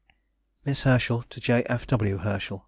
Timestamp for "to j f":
1.29-1.85